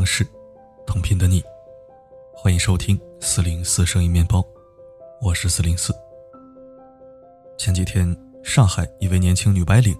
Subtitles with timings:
[0.00, 0.26] 城市，
[0.86, 1.44] 同频的你，
[2.32, 4.42] 欢迎收听四零四声音面包，
[5.20, 5.94] 我是四零四。
[7.58, 9.94] 前几天，上海一位年轻女白领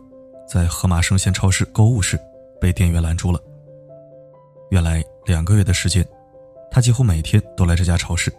[0.48, 2.18] 在盒马生鲜超市购物时
[2.58, 3.38] 被店员拦住了。
[4.70, 6.02] 原来两个月的时间，
[6.70, 8.32] 她几乎每天都来这家超市，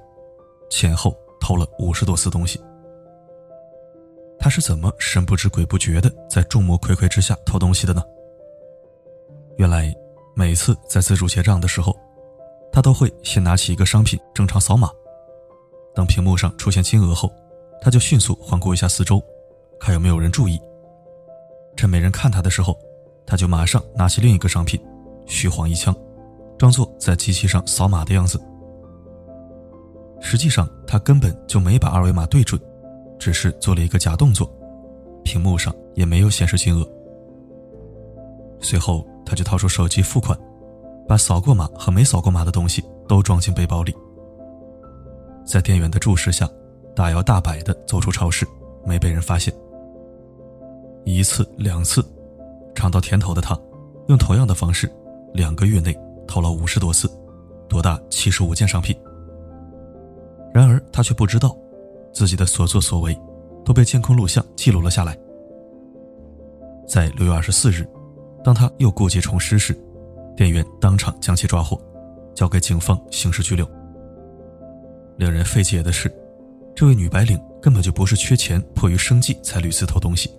[0.67, 2.59] 前后偷了五十多次东西。
[4.39, 8.03] 她是怎么神不知鬼不觉的在众目睽睽之下偷东西的呢？
[9.57, 9.95] 原来。
[10.33, 11.95] 每次在自助结账的时候，
[12.71, 14.89] 他都会先拿起一个商品正常扫码，
[15.93, 17.31] 等屏幕上出现金额后，
[17.81, 19.21] 他就迅速环顾一下四周，
[19.79, 20.59] 看有没有人注意。
[21.75, 22.77] 趁没人看他的时候，
[23.25, 24.79] 他就马上拿起另一个商品，
[25.25, 25.93] 虚晃一枪，
[26.57, 28.39] 装作在机器上扫码的样子。
[30.21, 32.59] 实际上他根本就没把二维码对准，
[33.19, 34.49] 只是做了一个假动作，
[35.23, 36.87] 屏幕上也没有显示金额。
[38.61, 39.05] 随后。
[39.25, 40.37] 他就掏出手机付款，
[41.07, 43.95] 把扫过码和没扫过码的东西都装进背包里。
[45.45, 46.49] 在店员的注视下，
[46.95, 48.45] 大摇大摆地走出超市，
[48.85, 49.53] 没被人发现。
[51.03, 52.05] 一次两次，
[52.75, 53.59] 尝到甜头的他，
[54.07, 54.91] 用同样的方式，
[55.33, 55.97] 两个月内
[56.27, 57.09] 偷了五十多次，
[57.67, 58.95] 多达七十五件商品。
[60.53, 61.57] 然而他却不知道，
[62.13, 63.17] 自己的所作所为，
[63.65, 65.17] 都被监控录像记录了下来。
[66.87, 67.87] 在六月二十四日。
[68.43, 69.77] 当他又故技重施时，
[70.35, 71.79] 店员当场将其抓获，
[72.33, 73.67] 交给警方刑事拘留。
[75.17, 76.11] 令人费解的是，
[76.75, 80.31] 这位女白领根本就不是缺钱迫于生计才屡次偷东西。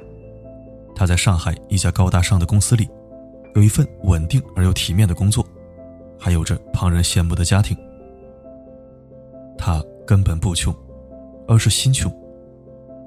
[0.95, 2.89] 她在上海一家高大上的公司里，
[3.55, 5.47] 有一份稳定而又体面的工作，
[6.19, 7.77] 还有着旁人羡慕的家庭。
[9.56, 10.75] 她根本不穷，
[11.47, 12.12] 而是心穷，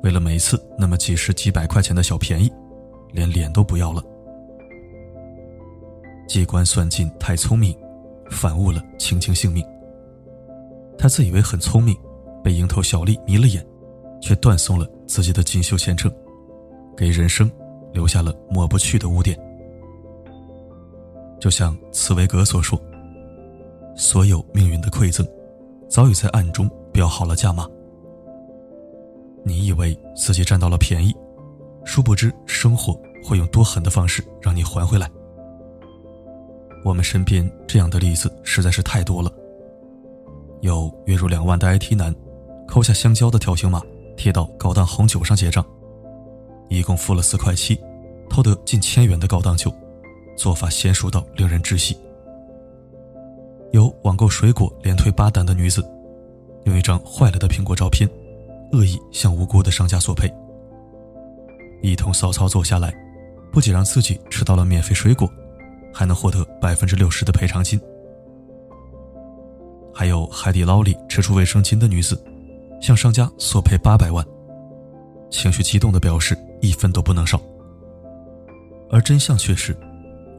[0.03, 2.49] 为了每次那么几十几百块钱的小便宜，
[3.11, 4.01] 连脸都不要了。
[6.27, 7.75] 机关算尽太聪明，
[8.29, 9.65] 反误了卿卿性命。
[10.97, 11.95] 他自以为很聪明，
[12.43, 13.65] 被蝇头小利迷了眼，
[14.21, 16.11] 却断送了自己的锦绣前程，
[16.95, 17.51] 给人生
[17.91, 19.37] 留下了抹不去的污点。
[21.39, 22.79] 就像茨威格所说
[23.95, 25.27] ：“所有命运的馈赠，
[25.87, 27.67] 早已在暗中标好了价码。
[29.43, 31.13] 你以为自己占到了便宜，
[31.83, 35.07] 殊不知生活会用多狠的方式让你还回来。”
[36.85, 39.31] 我们身边这样的例子实在是太多了。
[40.61, 42.13] 有月入两万的 IT 男，
[42.67, 43.81] 抠下香蕉的条形码
[44.15, 45.65] 贴到高档红酒上结账，
[46.69, 47.75] 一共付了四块七，
[48.29, 49.73] 偷得近千元的高档酒，
[50.37, 51.97] 做法娴熟到令人窒息。
[53.71, 55.83] 有网购水果连退八单的女子，
[56.65, 58.07] 用一张坏了的苹果照片，
[58.73, 60.31] 恶意向无辜的商家索赔。
[61.81, 62.93] 一通骚操作下来，
[63.51, 65.27] 不仅让自己吃到了免费水果。
[65.95, 67.79] 还能获得百分之六十的赔偿金。
[69.93, 72.21] 还有海底捞里吃出卫生巾的女子，
[72.81, 74.25] 向商家索赔八百万，
[75.29, 77.39] 情绪激动的表示一分都不能少。
[78.91, 79.73] 而真相却是，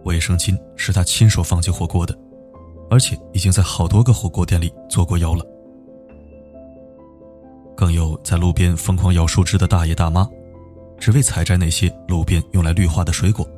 [0.04, 2.14] 卫生巾是他亲手放进火锅的，
[2.90, 5.42] 而且已经在好多个火锅店里做过妖了。
[7.74, 10.28] 更有在路边疯狂摇树枝的大爷大妈，
[10.98, 13.48] 只为采摘那些路边用来绿化的水果。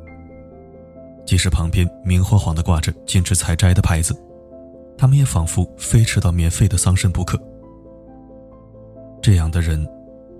[1.28, 4.18] 即使旁边明晃晃的挂着禁止采摘的牌子，
[4.96, 7.38] 他们也仿佛非吃到免费的桑葚不可。
[9.20, 9.86] 这样的人，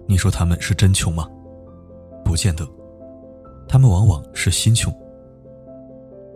[0.06, 1.28] 你说他们是真穷吗？
[2.25, 2.66] 不见得，
[3.69, 4.91] 他们往往是心穷。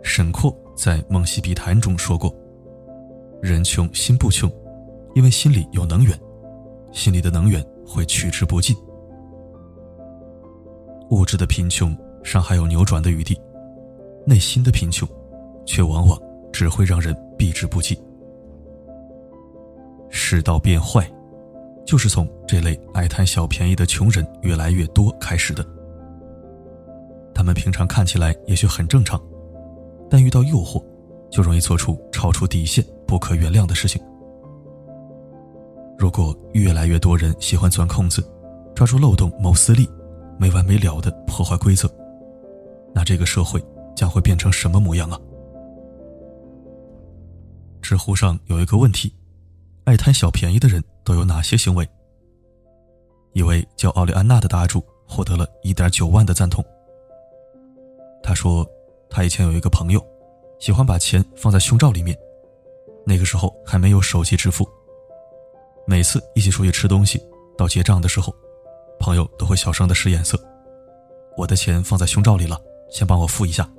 [0.03, 2.31] 沈括在《梦溪笔谈》中说过
[3.41, 4.47] ：“人穷心不穷，
[5.15, 6.15] 因为心里有能源，
[6.91, 8.75] 心里的能源会取之不尽。
[11.09, 13.35] 物质的贫穷尚还有扭转的余地。”
[14.25, 15.07] 内心的贫穷，
[15.65, 16.19] 却往往
[16.51, 17.97] 只会让人避之不及。
[20.09, 21.11] 世道变坏，
[21.85, 25.65] 就是从这类爱贪小便宜的穷人越来越多开始的。
[27.33, 29.19] 他们平常看起来也许很正常，
[30.09, 30.83] 但遇到诱惑，
[31.31, 34.01] 就容易做出超出底线、不可原谅的事情。
[35.97, 38.23] 如果越来越多人喜欢钻空子，
[38.75, 39.89] 抓住漏洞谋私利，
[40.37, 41.89] 没完没了的破坏规则，
[42.93, 43.59] 那这个社会……
[43.95, 45.19] 将会变成什么模样啊？
[47.81, 49.13] 知乎上有一个问题：
[49.83, 51.87] 爱贪小便宜的人都有哪些行为？
[53.33, 56.63] 一位叫奥利安娜的答主获得了一点九万的赞同。
[58.21, 58.65] 他说，
[59.09, 60.01] 他以前有一个朋友，
[60.59, 62.17] 喜欢把钱放在胸罩里面，
[63.05, 64.67] 那个时候还没有手机支付。
[65.85, 67.21] 每次一起出去吃东西，
[67.57, 68.33] 到结账的时候，
[68.97, 70.39] 朋友都会小声的使眼色
[71.35, 72.57] ：“我的钱放在胸罩里了，
[72.89, 73.69] 先帮我付一下。”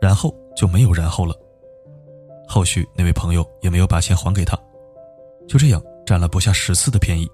[0.00, 1.34] 然后就没有然后了，
[2.46, 4.58] 后续那位朋友也没有把钱还给他，
[5.48, 7.28] 就这样占了不下十次的便宜。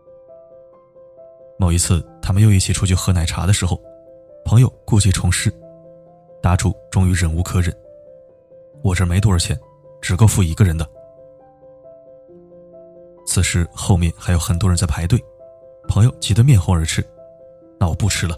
[1.58, 3.80] 某一次，他们又一起出去喝奶茶的时候，
[4.44, 5.52] 朋友故技重施，
[6.42, 7.72] 答主终于忍无可忍
[8.82, 9.58] ：“我这没多少钱，
[10.00, 10.84] 只够付一个人的。”
[13.24, 15.22] 此时后面还有很多人在排队，
[15.88, 17.04] 朋友急得面红耳赤
[17.78, 18.36] ：“那我不吃了。”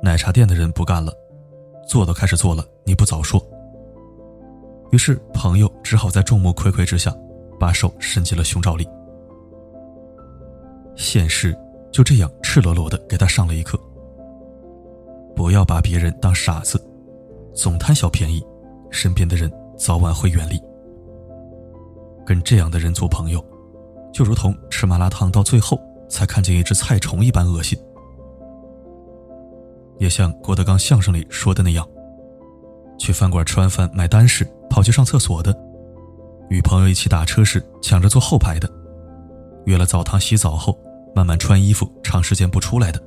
[0.00, 1.12] 奶茶店的人不干了
[1.86, 3.40] ：“做都开始做了，你不早说。”
[4.92, 7.14] 于是朋友只好在众目睽睽之下，
[7.58, 8.88] 把手伸进了胸罩里。
[10.94, 11.56] 现实
[11.92, 13.78] 就这样赤裸裸的给他上了一课：
[15.34, 16.82] 不要把别人当傻子，
[17.54, 18.42] 总贪小便宜，
[18.90, 20.58] 身边的人早晚会远离。
[22.24, 23.44] 跟这样的人做朋友，
[24.12, 25.78] 就如同吃麻辣烫到最后
[26.08, 27.78] 才看见一只菜虫一般恶心。
[29.98, 31.86] 也像郭德纲相声里说的那样，
[32.98, 35.56] 去饭馆吃完饭买单时跑去上厕所的，
[36.48, 38.70] 与朋友一起打车时抢着坐后排的，
[39.64, 40.78] 约了澡堂洗澡后
[41.14, 43.02] 慢慢穿衣服长时间不出来的，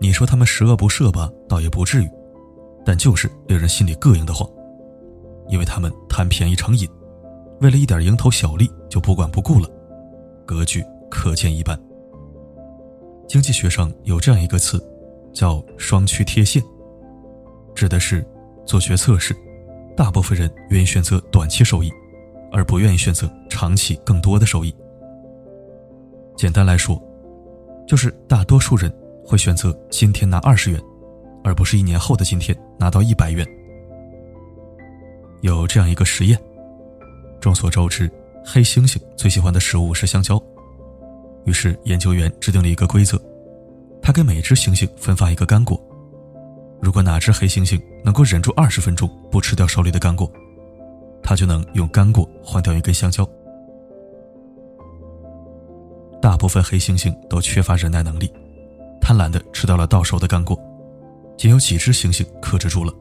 [0.00, 2.10] 你说他们十恶不赦吧，倒也不至于，
[2.84, 4.48] 但就是令人心里膈应的慌，
[5.48, 6.88] 因为他们贪便宜成瘾。
[7.60, 9.68] 为了一点蝇头小利就不管不顾了，
[10.46, 11.76] 格局可见一斑。
[13.28, 14.80] 经济学上有这样一个词，
[15.32, 16.62] 叫“双趋贴现”，
[17.74, 18.24] 指的是
[18.66, 19.34] 做决策时，
[19.96, 21.92] 大部分人愿意选择短期收益，
[22.52, 24.74] 而不愿意选择长期更多的收益。
[26.36, 27.00] 简单来说，
[27.86, 28.92] 就是大多数人
[29.24, 30.80] 会选择今天拿二十元，
[31.42, 33.46] 而不是一年后的今天拿到一百元。
[35.40, 36.38] 有这样一个实验。
[37.40, 38.10] 众所周知，
[38.44, 40.42] 黑猩猩最喜欢的食物是香蕉。
[41.44, 43.16] 于是研究员制定了一个规则：
[44.02, 45.80] 他给每只猩猩分发一个干果。
[46.80, 50.30] 如果哪只黑猩猩能够忍住二十分钟不吃掉手里的干果，
[51.22, 53.28] 他就能用干果换掉一根香蕉。
[56.20, 58.32] 大部分黑猩猩都缺乏忍耐能力，
[59.00, 60.58] 贪婪的吃掉了到手的干果，
[61.36, 62.92] 仅有几只猩猩克制住了。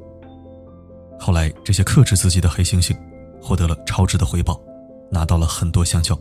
[1.19, 2.95] 后来，这些克制自己的黑猩猩。
[3.39, 4.59] 获得了超值的回报，
[5.09, 6.19] 拿到了很多香蕉。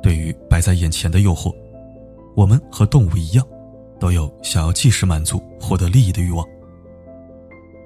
[0.00, 1.54] 对于摆在眼前的诱惑，
[2.40, 3.46] 我们和动物一样，
[3.98, 6.42] 都有想要即时满足、获得利益的欲望。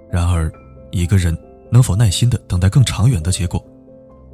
[0.09, 0.49] 然而，
[0.93, 1.37] 一个人
[1.73, 3.61] 能否耐心的等待更长远的结果，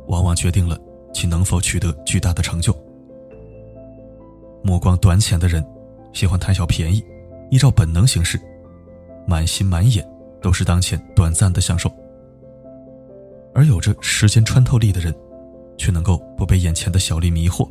[0.08, 0.78] 往往决定了
[1.14, 2.76] 其能否取得巨大的成就。
[4.62, 5.64] 目光短浅的人，
[6.12, 7.02] 喜欢贪小便宜，
[7.50, 8.38] 依照本能行事，
[9.26, 10.06] 满心满眼
[10.42, 11.90] 都是当前短暂的享受。
[13.54, 15.14] 而有着时间穿透力的人，
[15.78, 17.66] 却能够不被眼前的小利迷惑，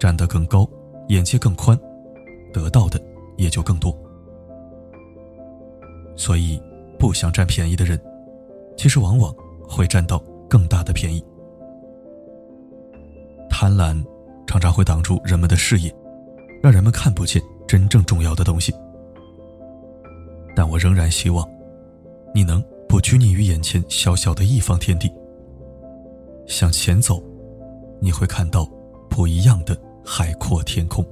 [0.00, 0.68] 站得更高，
[1.08, 1.78] 眼界更宽，
[2.52, 3.00] 得到的
[3.36, 3.96] 也就更多。
[6.16, 6.60] 所以，
[6.98, 8.00] 不想占便宜的人，
[8.76, 9.34] 其实往往
[9.68, 10.18] 会占到
[10.48, 11.22] 更大的便宜。
[13.50, 14.02] 贪婪
[14.46, 15.94] 常常会挡住人们的视野，
[16.62, 18.72] 让人们看不见真正重要的东西。
[20.56, 21.48] 但我仍然希望，
[22.34, 22.62] 你能。
[22.88, 25.12] 不拘泥于眼前小小的一方天地，
[26.46, 27.22] 向前走，
[28.00, 28.66] 你会看到
[29.10, 29.78] 不一样的
[30.10, 31.04] 海阔天空。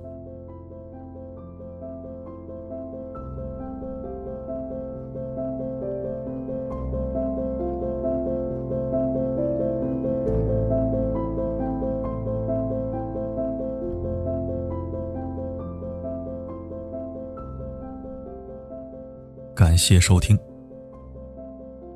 [19.54, 20.38] 感谢收听。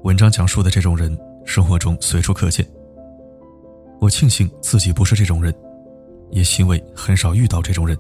[0.03, 2.67] 文章讲述的这种人，生活中随处可见。
[4.01, 5.55] 我庆幸自己不是这种人，
[6.31, 7.97] 也欣慰很少遇到这种人。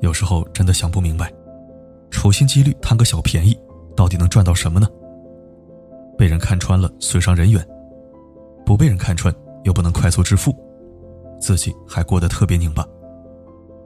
[0.00, 1.32] 有时候真的想不明白，
[2.10, 3.58] 处心积虑贪个小便宜，
[3.96, 4.88] 到底能赚到什么呢？
[6.16, 7.62] 被人看穿了，损伤人缘；
[8.64, 9.34] 不被人看穿，
[9.64, 10.54] 又不能快速致富，
[11.40, 12.86] 自己还过得特别拧巴，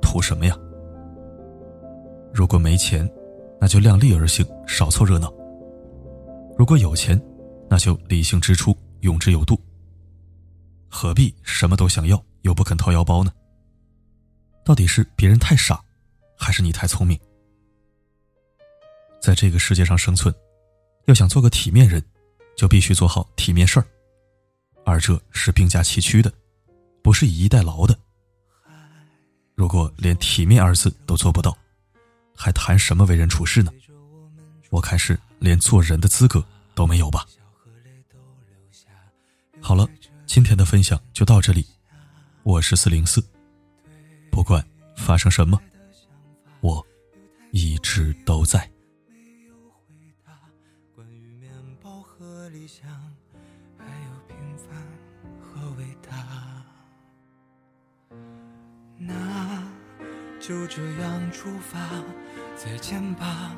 [0.01, 0.57] 图什么呀？
[2.33, 3.09] 如果没钱，
[3.61, 5.33] 那就量力而行，少凑热闹。
[6.57, 7.21] 如果有钱，
[7.69, 9.59] 那就理性支出，用之有度。
[10.89, 13.31] 何必什么都想要又不肯掏腰包呢？
[14.65, 15.83] 到底是别人太傻，
[16.39, 17.19] 还是你太聪明？
[19.21, 20.35] 在这个世界上生存，
[21.07, 22.03] 要想做个体面人，
[22.57, 23.87] 就必须做好体面事儿，
[24.85, 26.33] 而这是并驾齐驱的，
[27.03, 27.99] 不是以逸待劳的。
[29.55, 31.57] 如果连体面二字都做不到，
[32.35, 33.71] 还谈什么为人处事呢？
[34.71, 35.19] 我看是。
[35.41, 36.43] 连做人的资格
[36.75, 37.27] 都没有吧？
[39.61, 39.87] 好了，
[40.25, 41.67] 今天的分享就到这里。
[42.45, 43.25] 我是四零四，
[44.31, 44.63] 不管
[44.99, 45.59] 发生什么，
[46.61, 46.87] 我
[47.53, 48.71] 一直都在。
[58.99, 59.67] 那
[60.39, 61.79] 就这样出发，
[62.55, 63.57] 再见吧，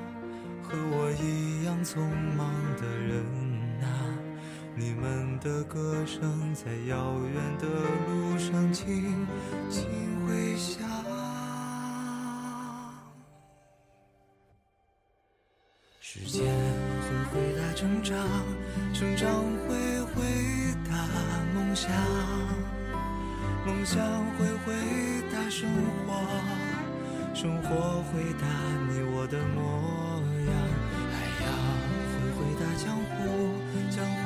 [0.62, 3.45] 和我一样匆忙的人！
[4.78, 9.26] 你们的歌声在遥远的路上轻
[9.70, 9.86] 轻
[10.26, 10.86] 回响。
[15.98, 18.18] 时间会回答成长，
[18.92, 19.26] 成长
[19.66, 20.22] 会回
[20.86, 20.92] 答
[21.54, 21.90] 梦想，
[23.64, 23.96] 梦想
[24.36, 24.74] 会回
[25.32, 25.66] 答生
[26.06, 26.12] 活，
[27.34, 28.46] 生活回答
[28.90, 30.52] 你我的模样。
[31.12, 31.14] 海
[31.46, 31.48] 洋
[32.12, 33.16] 会回答江湖，
[33.90, 34.24] 江湖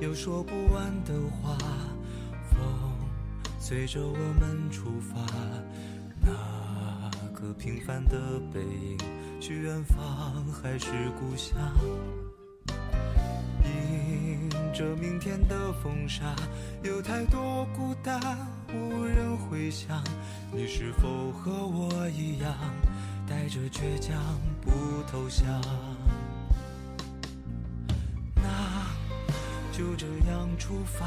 [0.00, 1.58] 有说不完的话，
[2.48, 2.58] 风
[3.58, 5.26] 随着我们出发，
[6.30, 8.98] 那个平凡的背影，
[9.40, 11.56] 去远方还是故乡？
[13.64, 16.34] 迎着明天的风沙，
[16.82, 18.20] 有太多孤单
[18.72, 20.02] 无人回响。
[20.52, 22.54] 你是否和我一样，
[23.28, 24.16] 带着倔强
[24.60, 24.70] 不
[25.10, 25.46] 投降？
[28.34, 28.86] 那
[29.72, 31.06] 就这样出发，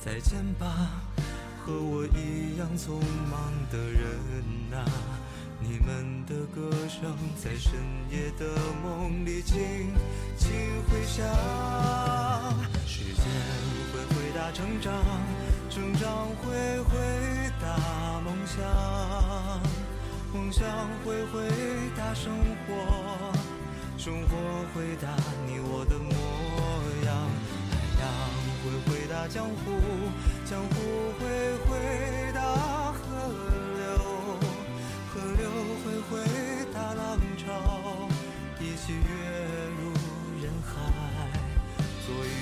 [0.00, 0.90] 再见吧，
[1.68, 2.98] 和我一样匆
[3.30, 4.08] 忙的人
[4.72, 4.80] 啊！
[5.60, 7.74] 你们的歌声在深
[8.10, 9.92] 夜的梦里轻
[10.38, 10.48] 轻
[10.88, 11.26] 回响。
[12.86, 13.22] 时间
[13.92, 14.94] 会回答成长，
[15.68, 16.96] 成长会回
[17.60, 18.64] 答梦想，
[20.32, 20.66] 梦想
[21.04, 21.50] 会回
[21.94, 22.32] 答生
[22.66, 22.72] 活，
[23.98, 24.38] 生活
[24.72, 25.14] 回答
[25.46, 26.14] 你我的模
[27.04, 27.28] 样。
[27.68, 28.08] 海洋
[28.62, 29.76] 会回答江湖，
[30.46, 30.74] 江湖
[31.18, 31.47] 会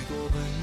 [0.07, 0.56] 做一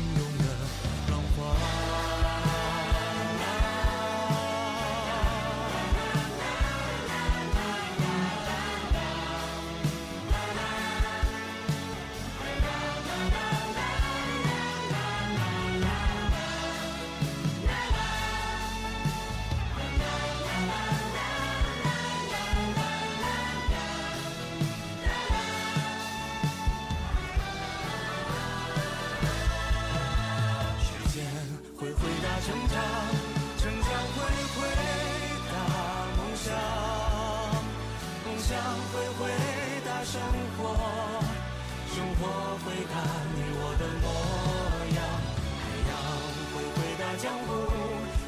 [47.16, 47.46] 江湖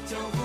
[0.05, 0.36] 江湖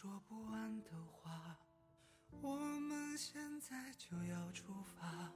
[0.00, 1.58] 说不完的话，
[2.40, 5.28] 我们现在就要出发。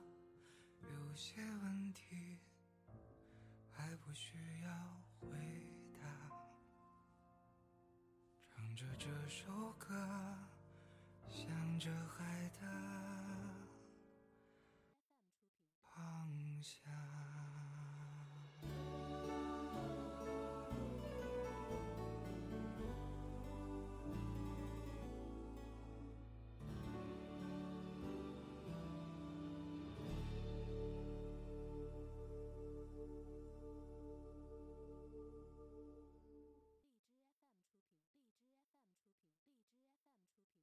[0.85, 2.39] 有些问题
[3.73, 4.71] 还不需要
[5.19, 5.37] 回
[5.93, 6.07] 答。
[8.55, 9.97] 唱着这首歌，
[11.29, 13.02] 向着海的。